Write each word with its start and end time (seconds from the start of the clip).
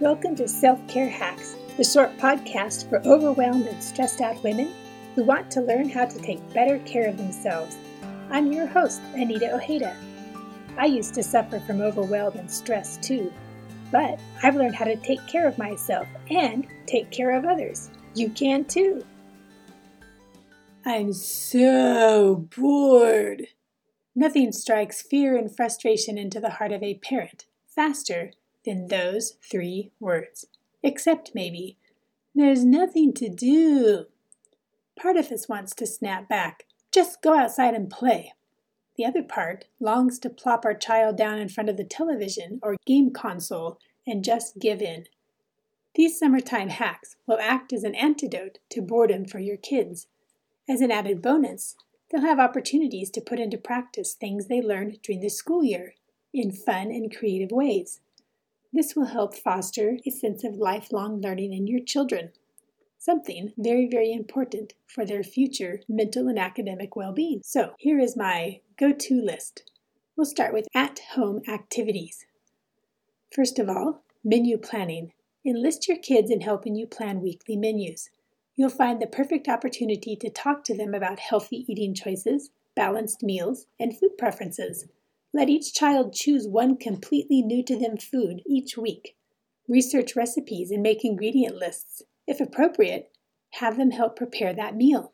Welcome 0.00 0.34
to 0.36 0.48
Self 0.48 0.80
Care 0.88 1.10
Hacks, 1.10 1.56
the 1.76 1.84
short 1.84 2.16
podcast 2.16 2.88
for 2.88 3.06
overwhelmed 3.06 3.66
and 3.66 3.84
stressed 3.84 4.22
out 4.22 4.42
women 4.42 4.72
who 5.14 5.24
want 5.24 5.50
to 5.50 5.60
learn 5.60 5.90
how 5.90 6.06
to 6.06 6.18
take 6.20 6.54
better 6.54 6.78
care 6.86 7.06
of 7.06 7.18
themselves. 7.18 7.76
I'm 8.30 8.50
your 8.50 8.66
host, 8.66 9.02
Anita 9.12 9.52
Ojeda. 9.52 9.94
I 10.78 10.86
used 10.86 11.12
to 11.16 11.22
suffer 11.22 11.60
from 11.60 11.82
overwhelm 11.82 12.38
and 12.38 12.50
stress 12.50 12.96
too, 12.96 13.30
but 13.92 14.18
I've 14.42 14.56
learned 14.56 14.74
how 14.74 14.86
to 14.86 14.96
take 14.96 15.26
care 15.26 15.46
of 15.46 15.58
myself 15.58 16.08
and 16.30 16.66
take 16.86 17.10
care 17.10 17.36
of 17.36 17.44
others. 17.44 17.90
You 18.14 18.30
can 18.30 18.64
too. 18.64 19.04
I'm 20.86 21.12
so 21.12 22.48
bored. 22.56 23.48
Nothing 24.14 24.52
strikes 24.52 25.02
fear 25.02 25.36
and 25.36 25.54
frustration 25.54 26.16
into 26.16 26.40
the 26.40 26.52
heart 26.52 26.72
of 26.72 26.82
a 26.82 26.94
parent 26.94 27.44
faster 27.66 28.32
than 28.64 28.88
those 28.88 29.36
three 29.42 29.92
words. 30.00 30.46
Except 30.82 31.32
maybe, 31.34 31.76
there's 32.34 32.64
nothing 32.64 33.12
to 33.14 33.28
do. 33.28 34.06
Part 35.00 35.16
of 35.16 35.32
us 35.32 35.48
wants 35.48 35.74
to 35.76 35.86
snap 35.86 36.28
back, 36.28 36.64
just 36.92 37.22
go 37.22 37.34
outside 37.34 37.74
and 37.74 37.90
play. 37.90 38.34
The 38.96 39.04
other 39.06 39.22
part 39.22 39.66
longs 39.78 40.18
to 40.20 40.30
plop 40.30 40.64
our 40.64 40.74
child 40.74 41.16
down 41.16 41.38
in 41.38 41.48
front 41.48 41.70
of 41.70 41.76
the 41.76 41.84
television 41.84 42.60
or 42.62 42.76
game 42.84 43.10
console 43.10 43.78
and 44.06 44.24
just 44.24 44.58
give 44.58 44.82
in. 44.82 45.06
These 45.94 46.18
summertime 46.18 46.68
hacks 46.68 47.16
will 47.26 47.38
act 47.40 47.72
as 47.72 47.82
an 47.82 47.94
antidote 47.94 48.58
to 48.70 48.82
boredom 48.82 49.24
for 49.24 49.38
your 49.38 49.56
kids. 49.56 50.06
As 50.68 50.80
an 50.80 50.90
added 50.90 51.20
bonus, 51.22 51.76
they'll 52.10 52.20
have 52.20 52.38
opportunities 52.38 53.10
to 53.10 53.20
put 53.20 53.40
into 53.40 53.58
practice 53.58 54.14
things 54.14 54.46
they 54.46 54.60
learned 54.60 55.00
during 55.02 55.20
the 55.20 55.30
school 55.30 55.64
year 55.64 55.94
in 56.32 56.52
fun 56.52 56.90
and 56.90 57.14
creative 57.14 57.50
ways. 57.50 58.00
This 58.72 58.94
will 58.94 59.06
help 59.06 59.34
foster 59.34 59.98
a 60.06 60.10
sense 60.10 60.44
of 60.44 60.54
lifelong 60.54 61.20
learning 61.20 61.52
in 61.52 61.66
your 61.66 61.80
children, 61.80 62.30
something 62.98 63.52
very, 63.58 63.88
very 63.88 64.12
important 64.12 64.74
for 64.86 65.04
their 65.04 65.24
future 65.24 65.80
mental 65.88 66.28
and 66.28 66.38
academic 66.38 66.94
well 66.94 67.12
being. 67.12 67.40
So, 67.44 67.74
here 67.78 67.98
is 67.98 68.16
my 68.16 68.60
go 68.76 68.92
to 68.92 69.22
list. 69.22 69.70
We'll 70.16 70.26
start 70.26 70.52
with 70.52 70.68
at 70.74 71.00
home 71.14 71.42
activities. 71.48 72.26
First 73.34 73.58
of 73.58 73.68
all, 73.68 74.02
menu 74.22 74.56
planning. 74.56 75.12
Enlist 75.44 75.88
your 75.88 75.98
kids 75.98 76.30
in 76.30 76.42
helping 76.42 76.76
you 76.76 76.86
plan 76.86 77.22
weekly 77.22 77.56
menus. 77.56 78.10
You'll 78.54 78.68
find 78.68 79.00
the 79.00 79.06
perfect 79.06 79.48
opportunity 79.48 80.14
to 80.16 80.28
talk 80.28 80.62
to 80.64 80.76
them 80.76 80.94
about 80.94 81.18
healthy 81.18 81.64
eating 81.66 81.94
choices, 81.94 82.50
balanced 82.76 83.22
meals, 83.22 83.66
and 83.80 83.98
food 83.98 84.18
preferences. 84.18 84.86
Let 85.32 85.48
each 85.48 85.72
child 85.72 86.12
choose 86.12 86.48
one 86.48 86.76
completely 86.76 87.40
new 87.40 87.62
to 87.64 87.78
them 87.78 87.96
food 87.96 88.42
each 88.44 88.76
week. 88.76 89.16
Research 89.68 90.16
recipes 90.16 90.72
and 90.72 90.82
make 90.82 91.04
ingredient 91.04 91.54
lists. 91.54 92.02
If 92.26 92.40
appropriate, 92.40 93.12
have 93.54 93.76
them 93.76 93.92
help 93.92 94.16
prepare 94.16 94.52
that 94.52 94.74
meal. 94.74 95.12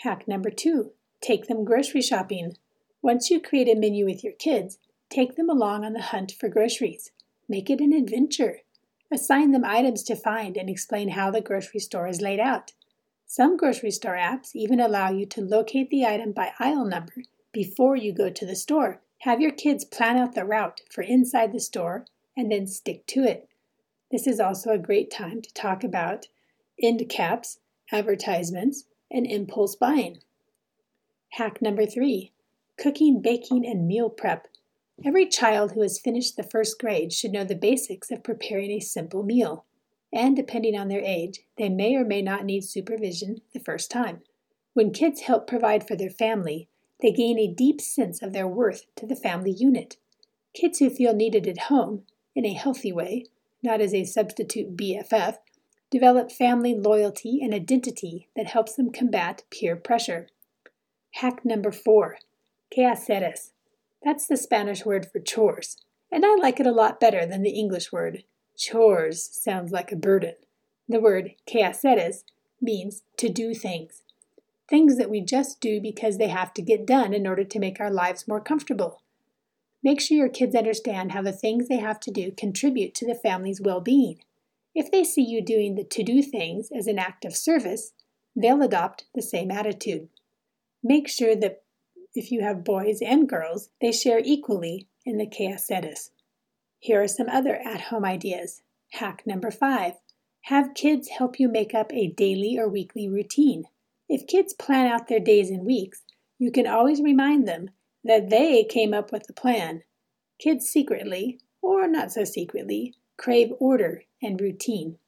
Hack 0.00 0.26
number 0.26 0.50
two 0.50 0.92
take 1.20 1.46
them 1.46 1.64
grocery 1.64 2.02
shopping. 2.02 2.56
Once 3.02 3.30
you 3.30 3.40
create 3.40 3.68
a 3.68 3.78
menu 3.78 4.04
with 4.04 4.24
your 4.24 4.32
kids, 4.32 4.78
take 5.10 5.36
them 5.36 5.48
along 5.48 5.84
on 5.84 5.92
the 5.92 6.02
hunt 6.02 6.32
for 6.32 6.48
groceries. 6.48 7.12
Make 7.48 7.70
it 7.70 7.80
an 7.80 7.92
adventure. 7.92 8.62
Assign 9.12 9.52
them 9.52 9.64
items 9.64 10.02
to 10.04 10.16
find 10.16 10.56
and 10.56 10.68
explain 10.68 11.10
how 11.10 11.30
the 11.30 11.40
grocery 11.40 11.78
store 11.78 12.08
is 12.08 12.20
laid 12.20 12.40
out. 12.40 12.72
Some 13.26 13.56
grocery 13.56 13.92
store 13.92 14.16
apps 14.16 14.54
even 14.54 14.80
allow 14.80 15.10
you 15.10 15.24
to 15.26 15.40
locate 15.40 15.90
the 15.90 16.04
item 16.04 16.32
by 16.32 16.52
aisle 16.58 16.84
number 16.84 17.22
before 17.52 17.96
you 17.96 18.12
go 18.12 18.28
to 18.28 18.44
the 18.44 18.56
store 18.56 19.02
have 19.20 19.40
your 19.40 19.50
kids 19.50 19.84
plan 19.84 20.16
out 20.16 20.34
the 20.34 20.44
route 20.44 20.82
for 20.90 21.02
inside 21.02 21.52
the 21.52 21.60
store 21.60 22.04
and 22.36 22.50
then 22.50 22.66
stick 22.66 23.06
to 23.06 23.24
it. 23.24 23.48
This 24.10 24.26
is 24.26 24.38
also 24.38 24.70
a 24.70 24.78
great 24.78 25.10
time 25.10 25.42
to 25.42 25.52
talk 25.52 25.82
about 25.82 26.28
end 26.80 27.08
caps, 27.08 27.58
advertisements, 27.90 28.84
and 29.10 29.26
impulse 29.26 29.74
buying. 29.74 30.18
Hack 31.30 31.60
number 31.60 31.86
three 31.86 32.32
cooking, 32.78 33.22
baking, 33.22 33.64
and 33.66 33.88
meal 33.88 34.10
prep. 34.10 34.48
Every 35.04 35.26
child 35.26 35.72
who 35.72 35.82
has 35.82 35.98
finished 35.98 36.36
the 36.36 36.42
first 36.42 36.78
grade 36.78 37.12
should 37.12 37.32
know 37.32 37.44
the 37.44 37.54
basics 37.54 38.10
of 38.10 38.22
preparing 38.22 38.70
a 38.70 38.80
simple 38.80 39.22
meal. 39.22 39.64
And 40.12 40.36
depending 40.36 40.76
on 40.76 40.88
their 40.88 41.00
age, 41.00 41.40
they 41.58 41.68
may 41.68 41.94
or 41.94 42.04
may 42.04 42.22
not 42.22 42.44
need 42.44 42.64
supervision 42.64 43.40
the 43.52 43.60
first 43.60 43.90
time. 43.90 44.20
When 44.74 44.92
kids 44.92 45.22
help 45.22 45.46
provide 45.46 45.86
for 45.86 45.96
their 45.96 46.10
family, 46.10 46.68
they 47.00 47.12
gain 47.12 47.38
a 47.38 47.52
deep 47.52 47.80
sense 47.80 48.22
of 48.22 48.32
their 48.32 48.48
worth 48.48 48.86
to 48.96 49.06
the 49.06 49.16
family 49.16 49.50
unit. 49.50 49.96
Kids 50.54 50.78
who 50.78 50.88
feel 50.88 51.14
needed 51.14 51.46
at 51.46 51.64
home, 51.64 52.04
in 52.34 52.46
a 52.46 52.52
healthy 52.52 52.92
way, 52.92 53.24
not 53.62 53.80
as 53.80 53.94
a 53.94 54.04
substitute 54.04 54.76
BFF, 54.76 55.36
develop 55.90 56.32
family 56.32 56.74
loyalty 56.74 57.40
and 57.42 57.54
identity 57.54 58.28
that 58.36 58.46
helps 58.46 58.74
them 58.74 58.90
combat 58.92 59.42
peer 59.50 59.76
pressure. 59.76 60.28
Hack 61.14 61.44
number 61.44 61.72
four 61.72 62.18
quehaceres. 62.74 63.50
That's 64.02 64.26
the 64.26 64.36
Spanish 64.36 64.84
word 64.84 65.06
for 65.10 65.20
chores, 65.20 65.76
and 66.10 66.24
I 66.24 66.34
like 66.36 66.60
it 66.60 66.66
a 66.66 66.72
lot 66.72 67.00
better 67.00 67.26
than 67.26 67.42
the 67.42 67.58
English 67.58 67.92
word. 67.92 68.24
Chores 68.56 69.28
sounds 69.32 69.72
like 69.72 69.92
a 69.92 69.96
burden. 69.96 70.34
The 70.88 71.00
word 71.00 71.34
quehaceres 71.46 72.24
means 72.60 73.02
to 73.18 73.28
do 73.28 73.54
things 73.54 74.02
things 74.68 74.96
that 74.98 75.10
we 75.10 75.20
just 75.20 75.60
do 75.60 75.80
because 75.80 76.18
they 76.18 76.28
have 76.28 76.52
to 76.54 76.62
get 76.62 76.86
done 76.86 77.14
in 77.14 77.26
order 77.26 77.44
to 77.44 77.58
make 77.58 77.80
our 77.80 77.90
lives 77.90 78.26
more 78.26 78.40
comfortable. 78.40 79.02
Make 79.82 80.00
sure 80.00 80.16
your 80.16 80.28
kids 80.28 80.54
understand 80.54 81.12
how 81.12 81.22
the 81.22 81.32
things 81.32 81.68
they 81.68 81.76
have 81.76 82.00
to 82.00 82.10
do 82.10 82.32
contribute 82.32 82.94
to 82.96 83.06
the 83.06 83.14
family's 83.14 83.60
well 83.60 83.80
being. 83.80 84.18
If 84.74 84.90
they 84.90 85.04
see 85.04 85.22
you 85.22 85.42
doing 85.42 85.74
the 85.74 85.84
to 85.84 86.02
do 86.02 86.22
things 86.22 86.70
as 86.76 86.86
an 86.86 86.98
act 86.98 87.24
of 87.24 87.36
service, 87.36 87.92
they'll 88.34 88.62
adopt 88.62 89.04
the 89.14 89.22
same 89.22 89.50
attitude. 89.50 90.08
Make 90.82 91.08
sure 91.08 91.36
that 91.36 91.62
if 92.14 92.32
you 92.32 92.42
have 92.42 92.64
boys 92.64 93.00
and 93.00 93.28
girls, 93.28 93.70
they 93.80 93.92
share 93.92 94.20
equally 94.24 94.88
in 95.04 95.18
the 95.18 95.26
quehaceres. 95.26 96.10
Here 96.78 97.02
are 97.02 97.08
some 97.08 97.28
other 97.28 97.56
at 97.56 97.82
home 97.82 98.04
ideas. 98.04 98.62
Hack 98.92 99.22
number 99.26 99.50
five 99.50 99.94
have 100.42 100.74
kids 100.74 101.08
help 101.08 101.40
you 101.40 101.48
make 101.48 101.74
up 101.74 101.92
a 101.92 102.06
daily 102.08 102.56
or 102.58 102.68
weekly 102.68 103.08
routine. 103.08 103.64
If 104.08 104.26
kids 104.26 104.54
plan 104.54 104.86
out 104.86 105.08
their 105.08 105.20
days 105.20 105.50
and 105.50 105.64
weeks, 105.64 106.02
you 106.38 106.50
can 106.50 106.66
always 106.66 107.00
remind 107.00 107.46
them 107.46 107.70
that 108.04 108.30
they 108.30 108.64
came 108.64 108.94
up 108.94 109.12
with 109.12 109.26
the 109.26 109.32
plan. 109.32 109.82
Kids 110.38 110.66
secretly, 110.66 111.40
or 111.60 111.88
not 111.88 112.12
so 112.12 112.24
secretly, 112.24 112.94
crave 113.16 113.52
order 113.58 114.04
and 114.22 114.40
routine. 114.40 114.98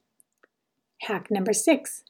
Hack 1.03 1.31
number 1.31 1.53
six 1.53 2.03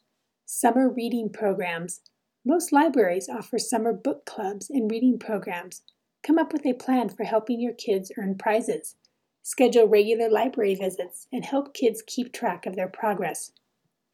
summer 0.46 0.88
reading 0.88 1.28
programs. 1.28 2.00
Most 2.44 2.72
libraries 2.72 3.28
offer 3.28 3.58
summer 3.58 3.92
book 3.92 4.24
clubs 4.24 4.70
and 4.70 4.90
reading 4.90 5.18
programs. 5.18 5.82
Come 6.22 6.38
up 6.38 6.54
with 6.54 6.64
a 6.64 6.72
plan 6.72 7.10
for 7.10 7.24
helping 7.24 7.60
your 7.60 7.74
kids 7.74 8.10
earn 8.16 8.36
prizes. 8.36 8.96
Schedule 9.42 9.86
regular 9.86 10.30
library 10.30 10.74
visits 10.74 11.26
and 11.30 11.44
help 11.44 11.74
kids 11.74 12.02
keep 12.06 12.32
track 12.32 12.64
of 12.64 12.76
their 12.76 12.88
progress. 12.88 13.52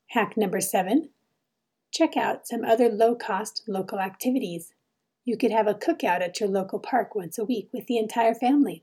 Hack 0.08 0.36
number 0.36 0.60
seven 0.60 1.10
Check 1.94 2.16
out 2.16 2.48
some 2.48 2.64
other 2.64 2.88
low 2.88 3.14
cost 3.14 3.62
local 3.68 4.00
activities. 4.00 4.72
You 5.24 5.36
could 5.36 5.52
have 5.52 5.68
a 5.68 5.74
cookout 5.74 6.22
at 6.22 6.40
your 6.40 6.48
local 6.48 6.80
park 6.80 7.14
once 7.14 7.38
a 7.38 7.44
week 7.44 7.68
with 7.72 7.86
the 7.86 7.98
entire 7.98 8.34
family. 8.34 8.82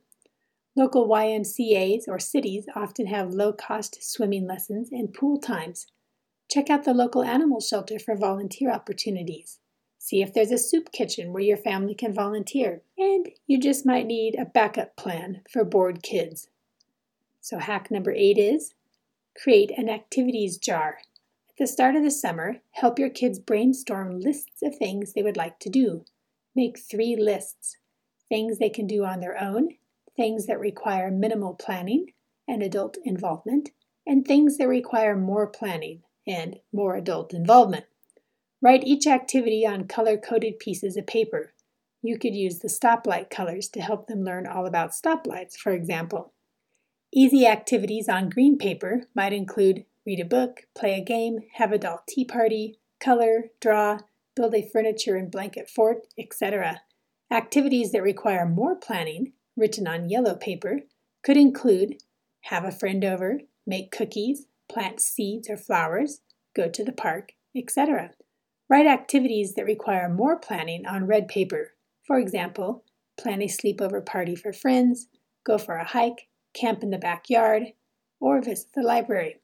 Local 0.78 1.10
YMCAs 1.10 2.08
or 2.08 2.20
cities 2.20 2.68
often 2.74 3.08
have 3.08 3.34
low 3.34 3.52
cost 3.52 4.02
swimming 4.02 4.48
lessons 4.48 4.94
and 4.94 5.14
pool 5.14 5.38
times. 5.38 5.88
Check 6.50 6.70
out 6.70 6.86
the 6.86 6.94
local 6.94 7.22
animal 7.22 7.60
shelter 7.60 8.00
for 8.00 8.16
volunteer 8.16 8.72
opportunities. 8.72 9.60
See 9.98 10.22
if 10.22 10.34
there's 10.34 10.52
a 10.52 10.58
soup 10.58 10.94
kitchen 10.94 11.34
where 11.34 11.44
your 11.44 11.58
family 11.58 11.94
can 11.94 12.14
volunteer. 12.14 12.82
And 12.98 13.28
you 13.46 13.60
just 13.60 13.86
might 13.86 14.08
need 14.08 14.36
a 14.40 14.46
backup 14.46 14.96
plan 14.96 15.42
for 15.52 15.66
bored 15.66 16.02
kids. 16.02 16.48
So, 17.42 17.60
hack 17.60 17.92
number 17.92 18.12
eight 18.12 18.38
is 18.38 18.74
create 19.36 19.72
an 19.78 19.90
activities 19.90 20.58
jar 20.58 21.00
the 21.62 21.68
start 21.68 21.96
of 21.96 22.02
the 22.02 22.10
summer, 22.10 22.56
help 22.72 22.98
your 22.98 23.12
kids 23.12 23.38
brainstorm 23.38 24.20
lists 24.20 24.64
of 24.64 24.76
things 24.76 25.14
they 25.14 25.22
would 25.22 25.38
like 25.38 25.60
to 25.60 25.70
do. 25.70 26.04
Make 26.56 26.80
three 26.80 27.16
lists 27.16 27.78
things 28.28 28.58
they 28.58 28.72
can 28.72 28.88
do 28.88 29.06
on 29.06 29.20
their 29.20 29.40
own, 29.40 29.76
things 30.18 30.48
that 30.48 30.60
require 30.60 31.12
minimal 31.12 31.54
planning 31.54 32.14
and 32.48 32.64
adult 32.64 32.98
involvement, 33.06 33.70
and 34.08 34.26
things 34.26 34.58
that 34.58 34.68
require 34.68 35.16
more 35.16 35.46
planning 35.46 36.02
and 36.26 36.58
more 36.74 36.96
adult 36.96 37.32
involvement. 37.32 37.86
Write 38.60 38.84
each 38.84 39.06
activity 39.06 39.64
on 39.64 39.88
color 39.88 40.18
coded 40.18 40.58
pieces 40.58 40.98
of 40.98 41.06
paper. 41.06 41.54
You 42.02 42.18
could 42.18 42.34
use 42.34 42.58
the 42.58 42.70
stoplight 42.70 43.30
colors 43.30 43.70
to 43.70 43.82
help 43.82 44.08
them 44.08 44.24
learn 44.24 44.48
all 44.48 44.66
about 44.66 44.94
stoplights, 44.94 45.58
for 45.58 45.74
example. 45.74 46.34
Easy 47.14 47.46
activities 47.46 48.10
on 48.10 48.30
green 48.30 48.58
paper 48.58 49.04
might 49.14 49.32
include 49.32 49.86
read 50.06 50.20
a 50.20 50.26
book, 50.26 50.62
play 50.76 51.00
a 51.00 51.04
game, 51.04 51.40
have 51.56 51.72
a 51.72 51.78
doll 51.78 52.04
tea 52.08 52.26
party, 52.26 52.80
color, 53.00 53.46
draw, 53.60 54.00
build 54.36 54.56
a 54.56 54.68
furniture 54.68 55.16
and 55.16 55.32
blanket 55.32 55.70
fort, 55.70 56.08
etc. 56.18 56.82
Activities 57.32 57.92
that 57.92 58.04
require 58.04 58.46
more 58.46 58.76
planning, 58.76 59.34
written 59.56 59.88
on 59.88 60.10
yellow 60.10 60.36
paper, 60.36 60.82
could 61.24 61.38
include 61.38 61.98
have 62.46 62.64
a 62.64 62.72
friend 62.72 63.06
over, 63.06 63.42
make 63.68 63.92
cookies, 63.92 64.46
plant 64.70 65.00
seeds 65.00 65.50
or 65.50 65.58
flowers, 65.58 66.22
go 66.56 66.68
to 66.68 66.84
the 66.84 66.92
park, 66.92 67.34
etc. 67.56 68.12
Write 68.70 68.88
activities 68.88 69.54
that 69.56 69.66
require 69.66 70.10
more 70.10 70.40
planning 70.40 70.86
on 70.86 71.06
red 71.06 71.28
paper. 71.28 71.74
For 72.06 72.18
example, 72.18 72.84
plan 73.20 73.42
a 73.42 73.48
sleepover 73.48 74.06
party 74.06 74.36
for 74.36 74.54
friends, 74.54 75.08
go 75.44 75.58
for 75.58 75.76
a 75.76 75.86
hike, 75.86 76.30
camp 76.54 76.82
in 76.82 76.90
the 76.90 76.98
backyard, 76.98 77.74
or 78.20 78.42
visit 78.42 78.68
the 78.74 78.82
library. 78.82 79.41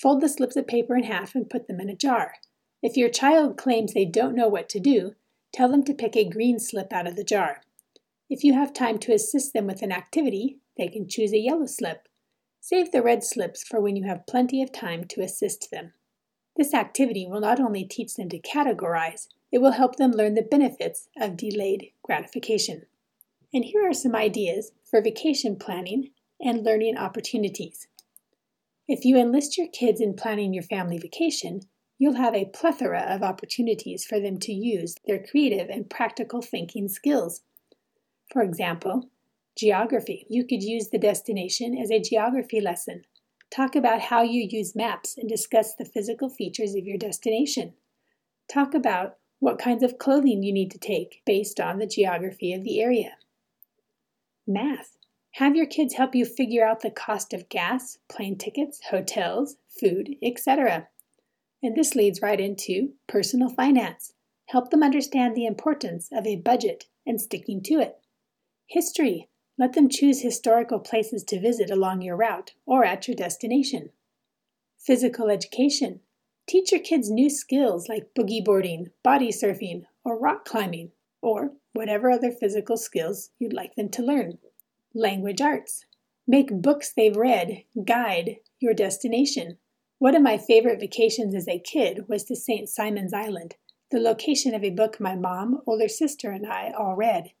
Fold 0.00 0.20
the 0.20 0.28
slips 0.28 0.56
of 0.56 0.66
paper 0.66 0.94
in 0.94 1.04
half 1.04 1.34
and 1.34 1.48
put 1.48 1.66
them 1.66 1.80
in 1.80 1.88
a 1.88 1.96
jar. 1.96 2.34
If 2.82 2.96
your 2.96 3.08
child 3.08 3.56
claims 3.56 3.94
they 3.94 4.04
don't 4.04 4.34
know 4.34 4.48
what 4.48 4.68
to 4.70 4.80
do, 4.80 5.14
tell 5.52 5.70
them 5.70 5.82
to 5.84 5.94
pick 5.94 6.16
a 6.16 6.28
green 6.28 6.58
slip 6.58 6.92
out 6.92 7.06
of 7.06 7.16
the 7.16 7.24
jar. 7.24 7.62
If 8.28 8.44
you 8.44 8.52
have 8.54 8.72
time 8.72 8.98
to 8.98 9.12
assist 9.12 9.52
them 9.52 9.66
with 9.66 9.82
an 9.82 9.92
activity, 9.92 10.58
they 10.76 10.88
can 10.88 11.08
choose 11.08 11.32
a 11.32 11.38
yellow 11.38 11.66
slip. 11.66 12.08
Save 12.60 12.92
the 12.92 13.02
red 13.02 13.22
slips 13.24 13.62
for 13.62 13.80
when 13.80 13.96
you 13.96 14.04
have 14.04 14.26
plenty 14.26 14.62
of 14.62 14.72
time 14.72 15.04
to 15.04 15.22
assist 15.22 15.70
them. 15.70 15.92
This 16.56 16.74
activity 16.74 17.26
will 17.26 17.40
not 17.40 17.60
only 17.60 17.84
teach 17.84 18.14
them 18.14 18.28
to 18.30 18.40
categorize, 18.40 19.28
it 19.52 19.58
will 19.58 19.72
help 19.72 19.96
them 19.96 20.10
learn 20.10 20.34
the 20.34 20.42
benefits 20.42 21.08
of 21.16 21.36
delayed 21.36 21.92
gratification. 22.02 22.86
And 23.54 23.64
here 23.64 23.88
are 23.88 23.94
some 23.94 24.16
ideas 24.16 24.72
for 24.84 25.00
vacation 25.00 25.56
planning 25.56 26.10
and 26.40 26.64
learning 26.64 26.98
opportunities. 26.98 27.86
If 28.88 29.04
you 29.04 29.16
enlist 29.16 29.58
your 29.58 29.68
kids 29.68 30.00
in 30.00 30.14
planning 30.14 30.54
your 30.54 30.62
family 30.62 30.98
vacation, 30.98 31.62
you'll 31.98 32.14
have 32.14 32.34
a 32.34 32.50
plethora 32.54 33.02
of 33.08 33.22
opportunities 33.22 34.04
for 34.04 34.20
them 34.20 34.38
to 34.38 34.52
use 34.52 34.94
their 35.06 35.24
creative 35.24 35.68
and 35.68 35.90
practical 35.90 36.40
thinking 36.40 36.88
skills. 36.88 37.42
For 38.32 38.42
example, 38.42 39.10
geography. 39.56 40.26
You 40.28 40.44
could 40.44 40.62
use 40.62 40.90
the 40.90 40.98
destination 40.98 41.76
as 41.76 41.90
a 41.90 42.00
geography 42.00 42.60
lesson. 42.60 43.02
Talk 43.50 43.74
about 43.74 44.02
how 44.02 44.22
you 44.22 44.46
use 44.48 44.76
maps 44.76 45.16
and 45.16 45.28
discuss 45.28 45.74
the 45.74 45.84
physical 45.84 46.28
features 46.28 46.74
of 46.74 46.84
your 46.84 46.98
destination. 46.98 47.74
Talk 48.52 48.74
about 48.74 49.16
what 49.38 49.58
kinds 49.58 49.82
of 49.82 49.98
clothing 49.98 50.42
you 50.42 50.52
need 50.52 50.70
to 50.70 50.78
take 50.78 51.22
based 51.24 51.58
on 51.58 51.78
the 51.78 51.86
geography 51.86 52.52
of 52.52 52.62
the 52.62 52.80
area. 52.80 53.12
Math. 54.46 54.96
Have 55.36 55.54
your 55.54 55.66
kids 55.66 55.92
help 55.92 56.14
you 56.14 56.24
figure 56.24 56.66
out 56.66 56.80
the 56.80 56.90
cost 56.90 57.34
of 57.34 57.50
gas, 57.50 57.98
plane 58.08 58.38
tickets, 58.38 58.80
hotels, 58.88 59.56
food, 59.68 60.16
etc. 60.22 60.88
And 61.62 61.76
this 61.76 61.94
leads 61.94 62.22
right 62.22 62.40
into 62.40 62.94
personal 63.06 63.50
finance. 63.50 64.14
Help 64.46 64.70
them 64.70 64.82
understand 64.82 65.34
the 65.34 65.44
importance 65.44 66.08
of 66.10 66.26
a 66.26 66.36
budget 66.36 66.84
and 67.04 67.20
sticking 67.20 67.62
to 67.64 67.74
it. 67.74 67.98
History. 68.66 69.28
Let 69.58 69.74
them 69.74 69.90
choose 69.90 70.22
historical 70.22 70.78
places 70.78 71.22
to 71.24 71.38
visit 71.38 71.70
along 71.70 72.00
your 72.00 72.16
route 72.16 72.54
or 72.64 72.86
at 72.86 73.06
your 73.06 73.14
destination. 73.14 73.90
Physical 74.78 75.28
education. 75.28 76.00
Teach 76.48 76.72
your 76.72 76.80
kids 76.80 77.10
new 77.10 77.28
skills 77.28 77.90
like 77.90 78.14
boogie 78.18 78.42
boarding, 78.42 78.88
body 79.02 79.30
surfing, 79.30 79.82
or 80.02 80.18
rock 80.18 80.46
climbing, 80.46 80.92
or 81.20 81.52
whatever 81.74 82.10
other 82.10 82.30
physical 82.30 82.78
skills 82.78 83.32
you'd 83.38 83.52
like 83.52 83.74
them 83.74 83.90
to 83.90 84.02
learn. 84.02 84.38
Language 84.98 85.42
arts. 85.42 85.84
Make 86.26 86.62
books 86.62 86.90
they've 86.90 87.14
read 87.14 87.64
guide 87.84 88.36
your 88.60 88.72
destination. 88.72 89.58
One 89.98 90.16
of 90.16 90.22
my 90.22 90.38
favorite 90.38 90.80
vacations 90.80 91.34
as 91.34 91.46
a 91.46 91.58
kid 91.58 92.08
was 92.08 92.24
to 92.24 92.34
St. 92.34 92.66
Simon's 92.66 93.12
Island, 93.12 93.56
the 93.90 94.00
location 94.00 94.54
of 94.54 94.64
a 94.64 94.70
book 94.70 94.98
my 94.98 95.14
mom, 95.14 95.60
older 95.66 95.86
sister, 95.86 96.30
and 96.30 96.46
I 96.46 96.72
all 96.72 96.96
read. 96.96 97.32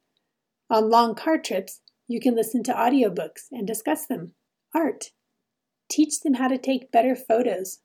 On 0.68 0.90
long 0.90 1.14
car 1.14 1.38
trips, 1.38 1.80
you 2.06 2.20
can 2.20 2.36
listen 2.36 2.62
to 2.64 2.74
audiobooks 2.74 3.46
and 3.50 3.66
discuss 3.66 4.06
them. 4.06 4.34
Art. 4.74 5.12
Teach 5.88 6.20
them 6.20 6.34
how 6.34 6.48
to 6.48 6.58
take 6.58 6.92
better 6.92 7.16
photos, 7.16 7.78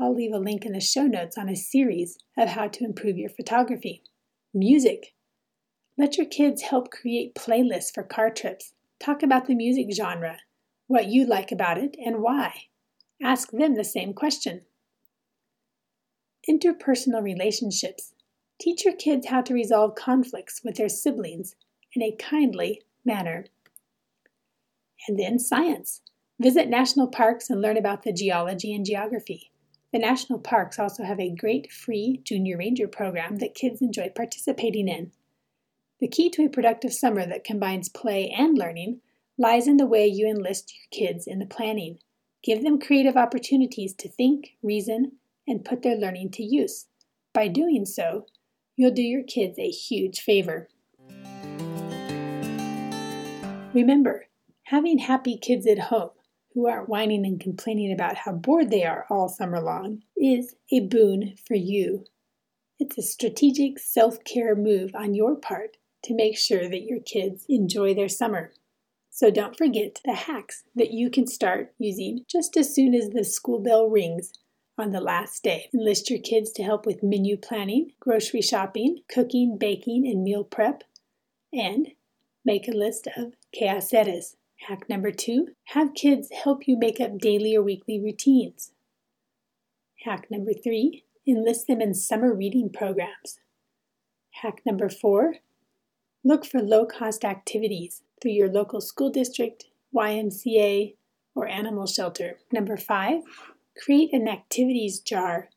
I'll 0.00 0.14
leave 0.14 0.32
a 0.32 0.38
link 0.38 0.64
in 0.64 0.72
the 0.72 0.80
show 0.80 1.06
notes 1.06 1.36
on 1.36 1.50
a 1.50 1.54
series 1.54 2.16
of 2.38 2.48
how 2.48 2.68
to 2.68 2.84
improve 2.84 3.18
your 3.18 3.28
photography. 3.28 4.02
Music. 4.54 5.12
Let 5.98 6.16
your 6.16 6.26
kids 6.26 6.62
help 6.62 6.90
create 6.90 7.34
playlists 7.34 7.92
for 7.92 8.02
car 8.02 8.30
trips. 8.30 8.72
Talk 9.02 9.24
about 9.24 9.46
the 9.46 9.56
music 9.56 9.88
genre, 9.92 10.38
what 10.86 11.06
you 11.06 11.26
like 11.26 11.50
about 11.50 11.76
it, 11.76 11.96
and 11.98 12.22
why. 12.22 12.68
Ask 13.20 13.50
them 13.50 13.74
the 13.74 13.82
same 13.82 14.14
question. 14.14 14.60
Interpersonal 16.48 17.20
relationships. 17.20 18.14
Teach 18.60 18.84
your 18.84 18.94
kids 18.94 19.26
how 19.26 19.42
to 19.42 19.54
resolve 19.54 19.96
conflicts 19.96 20.60
with 20.62 20.76
their 20.76 20.88
siblings 20.88 21.56
in 21.96 22.02
a 22.02 22.14
kindly 22.16 22.82
manner. 23.04 23.46
And 25.08 25.18
then 25.18 25.40
science. 25.40 26.02
Visit 26.38 26.68
national 26.68 27.08
parks 27.08 27.50
and 27.50 27.60
learn 27.60 27.76
about 27.76 28.04
the 28.04 28.12
geology 28.12 28.72
and 28.72 28.86
geography. 28.86 29.50
The 29.92 29.98
national 29.98 30.38
parks 30.38 30.78
also 30.78 31.02
have 31.02 31.18
a 31.18 31.34
great 31.34 31.72
free 31.72 32.20
Junior 32.22 32.56
Ranger 32.56 32.86
program 32.86 33.38
that 33.38 33.56
kids 33.56 33.82
enjoy 33.82 34.10
participating 34.14 34.86
in. 34.86 35.10
The 36.02 36.08
key 36.08 36.30
to 36.30 36.44
a 36.44 36.48
productive 36.48 36.92
summer 36.92 37.24
that 37.26 37.44
combines 37.44 37.88
play 37.88 38.28
and 38.36 38.58
learning 38.58 39.02
lies 39.38 39.68
in 39.68 39.76
the 39.76 39.86
way 39.86 40.04
you 40.04 40.26
enlist 40.26 40.74
your 40.74 40.88
kids 40.90 41.28
in 41.28 41.38
the 41.38 41.46
planning. 41.46 42.00
Give 42.42 42.64
them 42.64 42.80
creative 42.80 43.16
opportunities 43.16 43.94
to 43.98 44.08
think, 44.08 44.56
reason, 44.64 45.12
and 45.46 45.64
put 45.64 45.82
their 45.82 45.94
learning 45.94 46.32
to 46.32 46.42
use. 46.42 46.86
By 47.32 47.46
doing 47.46 47.86
so, 47.86 48.26
you'll 48.74 48.90
do 48.90 49.00
your 49.00 49.22
kids 49.22 49.60
a 49.60 49.68
huge 49.68 50.18
favor. 50.22 50.68
Remember, 53.72 54.26
having 54.64 54.98
happy 54.98 55.38
kids 55.38 55.68
at 55.68 55.78
home 55.78 56.10
who 56.52 56.66
aren't 56.66 56.88
whining 56.88 57.24
and 57.24 57.38
complaining 57.38 57.92
about 57.92 58.16
how 58.16 58.32
bored 58.32 58.70
they 58.70 58.84
are 58.84 59.06
all 59.08 59.28
summer 59.28 59.60
long 59.60 60.02
is 60.16 60.56
a 60.72 60.80
boon 60.80 61.36
for 61.46 61.54
you. 61.54 62.06
It's 62.80 62.98
a 62.98 63.02
strategic 63.02 63.78
self 63.78 64.24
care 64.24 64.56
move 64.56 64.96
on 64.96 65.14
your 65.14 65.36
part 65.36 65.76
to 66.04 66.14
make 66.14 66.36
sure 66.36 66.68
that 66.68 66.84
your 66.84 67.00
kids 67.00 67.44
enjoy 67.48 67.94
their 67.94 68.08
summer. 68.08 68.52
So 69.10 69.30
don't 69.30 69.56
forget 69.56 70.00
the 70.04 70.14
hacks 70.14 70.64
that 70.74 70.90
you 70.90 71.10
can 71.10 71.26
start 71.26 71.72
using 71.78 72.24
just 72.28 72.56
as 72.56 72.74
soon 72.74 72.94
as 72.94 73.10
the 73.10 73.24
school 73.24 73.60
bell 73.60 73.88
rings 73.88 74.32
on 74.78 74.92
the 74.92 75.00
last 75.00 75.42
day. 75.42 75.68
Enlist 75.74 76.08
your 76.10 76.20
kids 76.20 76.50
to 76.52 76.62
help 76.62 76.86
with 76.86 77.02
menu 77.02 77.36
planning, 77.36 77.92
grocery 78.00 78.42
shopping, 78.42 79.02
cooking, 79.08 79.58
baking, 79.58 80.06
and 80.06 80.24
meal 80.24 80.44
prep, 80.44 80.82
and 81.52 81.88
make 82.44 82.66
a 82.66 82.72
list 82.72 83.06
of 83.16 83.34
quehaceres 83.54 84.36
Hack 84.68 84.88
number 84.88 85.10
two 85.10 85.48
have 85.64 85.94
kids 85.94 86.28
help 86.30 86.68
you 86.68 86.78
make 86.78 87.00
up 87.00 87.18
daily 87.18 87.56
or 87.56 87.62
weekly 87.62 87.98
routines. 87.98 88.70
Hack 90.04 90.30
number 90.30 90.52
three 90.52 91.04
enlist 91.26 91.66
them 91.66 91.80
in 91.80 91.94
summer 91.94 92.32
reading 92.32 92.70
programs. 92.70 93.40
Hack 94.42 94.62
number 94.64 94.88
four 94.88 95.36
look 96.24 96.44
for 96.44 96.60
low 96.60 96.86
cost 96.86 97.24
activities 97.24 98.02
through 98.20 98.32
your 98.32 98.50
local 98.50 98.80
school 98.80 99.10
district, 99.10 99.66
YMCA, 99.94 100.94
or 101.34 101.48
animal 101.48 101.86
shelter. 101.86 102.38
Number 102.52 102.76
five, 102.76 103.22
create 103.82 104.12
an 104.12 104.28
activities 104.28 105.00
jar 105.00 105.48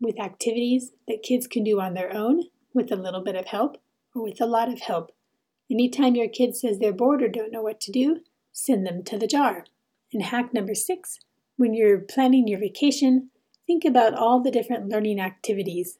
with 0.00 0.20
activities 0.20 0.92
that 1.06 1.22
kids 1.22 1.46
can 1.46 1.64
do 1.64 1.80
on 1.80 1.94
their 1.94 2.14
own 2.14 2.44
with 2.72 2.90
a 2.90 2.96
little 2.96 3.22
bit 3.22 3.34
of 3.34 3.46
help 3.46 3.76
or 4.14 4.22
with 4.22 4.40
a 4.40 4.46
lot 4.46 4.72
of 4.72 4.80
help. 4.80 5.12
Anytime 5.70 6.14
your 6.14 6.28
kid 6.28 6.56
says 6.56 6.78
they're 6.78 6.92
bored 6.92 7.22
or 7.22 7.28
don't 7.28 7.52
know 7.52 7.62
what 7.62 7.80
to 7.82 7.92
do, 7.92 8.20
send 8.52 8.86
them 8.86 9.02
to 9.04 9.18
the 9.18 9.26
jar. 9.26 9.64
And 10.12 10.22
hack 10.22 10.52
number 10.52 10.74
six 10.74 11.18
when 11.56 11.74
you're 11.74 11.98
planning 11.98 12.48
your 12.48 12.58
vacation, 12.58 13.28
think 13.66 13.84
about 13.84 14.14
all 14.14 14.42
the 14.42 14.50
different 14.50 14.88
learning 14.88 15.20
activities. 15.20 15.98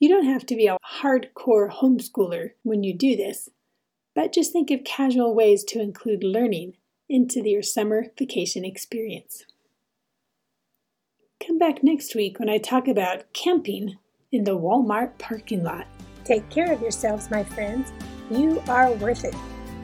You 0.00 0.08
don't 0.08 0.26
have 0.26 0.44
to 0.46 0.56
be 0.56 0.66
a 0.66 0.78
hardcore 1.00 1.70
homeschooler 1.70 2.50
when 2.62 2.82
you 2.82 2.96
do 2.96 3.16
this, 3.16 3.48
but 4.14 4.32
just 4.32 4.52
think 4.52 4.70
of 4.70 4.84
casual 4.84 5.34
ways 5.34 5.64
to 5.64 5.80
include 5.80 6.24
learning 6.24 6.74
into 7.08 7.48
your 7.48 7.62
summer 7.62 8.06
vacation 8.18 8.64
experience. 8.64 9.44
Come 11.44 11.58
back 11.58 11.82
next 11.82 12.14
week 12.14 12.38
when 12.38 12.48
I 12.48 12.58
talk 12.58 12.86
about 12.88 13.24
camping 13.32 13.96
in 14.32 14.44
the 14.44 14.58
Walmart 14.58 15.18
parking 15.18 15.62
lot. 15.62 15.86
Take 16.24 16.48
care 16.48 16.72
of 16.72 16.80
yourselves, 16.80 17.30
my 17.30 17.44
friends. 17.44 17.92
You 18.30 18.62
are 18.68 18.90
worth 18.92 19.24
it. 19.24 19.34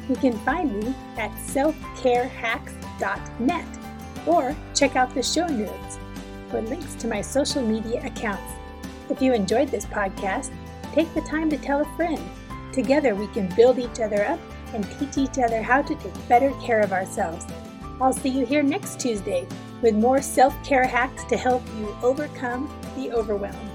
You 0.09 0.17
can 0.17 0.33
find 0.38 0.75
me 0.76 0.95
at 1.19 1.31
selfcarehacks.net 1.47 3.79
or 4.26 4.57
check 4.75 4.97
out 4.97 5.14
the 5.14 5.23
show 5.23 5.47
notes 5.47 5.99
for 6.49 6.62
links 6.62 6.95
to 6.97 7.07
my 7.07 7.21
social 7.21 7.62
media 7.62 8.05
accounts. 8.05 8.52
If 9.11 9.21
you 9.21 9.33
enjoyed 9.33 9.69
this 9.69 9.87
podcast, 9.87 10.52
take 10.95 11.12
the 11.14 11.21
time 11.23 11.50
to 11.50 11.59
tell 11.59 11.81
a 11.81 11.97
friend. 11.97 12.21
Together 12.73 13.14
we 13.17 13.26
can 13.29 13.52
build 13.57 13.79
each 13.79 13.99
other 13.99 14.25
up 14.25 14.38
and 14.73 14.88
teach 14.99 15.19
each 15.19 15.38
other 15.38 15.62
how 15.62 15.83
to 15.83 15.95
take 15.97 16.29
better 16.29 16.52
care 16.62 16.81
of 16.81 16.93
ourselves. 16.93 17.45
I'll 18.00 18.12
see 18.12 18.29
you 18.29 18.47
here 18.47 18.62
next 18.62 19.00
Tuesday 19.00 19.47
with 19.83 19.95
more 19.95 20.23
self 20.23 20.55
care 20.64 20.87
hacks 20.87 21.25
to 21.25 21.37
help 21.37 21.62
you 21.79 21.95
overcome 22.02 22.73
the 22.97 23.11
overwhelm. 23.11 23.70